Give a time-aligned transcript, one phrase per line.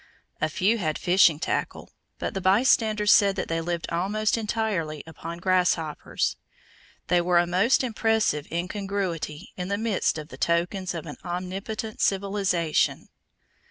[0.41, 5.37] A few had fishing tackle, but the bystanders said that they lived almost entirely upon
[5.37, 6.37] grasshoppers.
[7.05, 12.01] They were a most impressive incongruity in the midst of the tokens of an omnipotent
[12.01, 13.09] civilization.